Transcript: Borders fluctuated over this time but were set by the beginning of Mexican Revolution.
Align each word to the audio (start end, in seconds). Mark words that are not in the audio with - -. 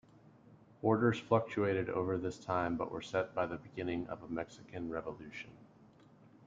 Borders 0.81 1.19
fluctuated 1.19 1.87
over 1.87 2.17
this 2.17 2.39
time 2.39 2.75
but 2.75 2.91
were 2.91 3.03
set 3.03 3.35
by 3.35 3.45
the 3.45 3.57
beginning 3.57 4.07
of 4.07 4.31
Mexican 4.31 4.89
Revolution. 4.89 5.51